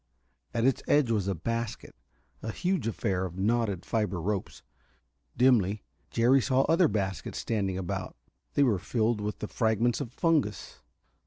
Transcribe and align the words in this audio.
At 0.55 0.65
its 0.65 0.81
edge 0.87 1.11
was 1.11 1.27
a 1.27 1.35
basket, 1.35 1.93
a 2.41 2.51
huge 2.51 2.87
affair 2.87 3.23
of 3.23 3.37
knotted 3.37 3.85
fiber 3.85 4.19
ropes. 4.19 4.63
Dimly, 5.37 5.83
Jerry 6.09 6.41
saw 6.41 6.61
other 6.61 6.87
baskets 6.87 7.37
standing 7.37 7.77
about: 7.77 8.15
they 8.55 8.63
were 8.63 8.79
filled 8.79 9.21
with 9.21 9.37
the 9.37 9.47
fragments 9.47 10.01
of 10.01 10.11
fungus. 10.11 10.79